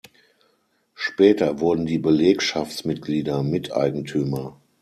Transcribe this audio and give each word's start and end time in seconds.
Später 0.95 1.59
wurden 1.59 1.85
die 1.85 1.99
Belegschaftsmitglieder 1.99 3.43
Miteigentümer. 3.43 4.59